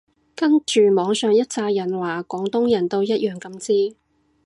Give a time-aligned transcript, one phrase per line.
[0.35, 3.95] 跟住網上一柞人話廣東人都一樣咁支